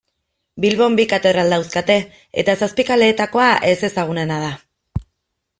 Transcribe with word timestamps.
Bilbon 0.63 0.95
bi 0.99 1.05
katedral 1.11 1.53
dauzkate 1.55 1.99
eta 2.45 2.57
Zapikaleetakoa 2.63 3.51
ezezagunena 3.73 4.41
da. 4.49 4.53